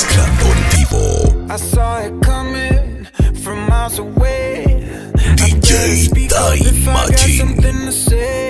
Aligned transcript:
mezclando 0.00 0.44
en 0.46 0.78
vivo. 0.78 1.46
I 1.50 1.56
saw 1.56 1.98
it 1.98 2.12
coming 2.22 3.06
from 3.42 3.66
miles 3.68 3.98
away. 3.98 4.64
DJ 5.36 6.28
Time 6.28 7.84
Machine. 7.84 8.49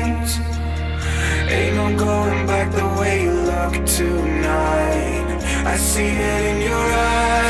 night. 0.00 0.40
Ain't 1.50 1.76
no 1.76 1.96
going 1.96 2.46
back 2.46 2.70
the 2.72 2.86
way 3.00 3.22
you 3.24 3.32
look 3.32 3.74
tonight. 3.86 5.42
I 5.66 5.76
see 5.76 6.06
it 6.06 6.44
in 6.56 6.62
your 6.62 6.74
eyes. 6.74 7.47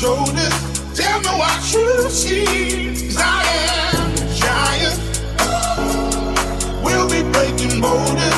shoulders. 0.00 0.52
Tell 0.94 1.20
me 1.20 1.28
what 1.40 1.72
you 1.72 2.10
see. 2.10 2.44
Cause 3.06 3.16
I 3.18 3.42
am 3.72 4.12
a 4.12 4.26
giant. 4.42 4.98
We'll 6.84 7.08
be 7.08 7.22
breaking 7.32 7.80
borders. 7.80 8.35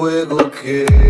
Fuego 0.00 0.50
que 0.50 1.09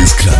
Alles 0.00 0.16
klar. 0.16 0.39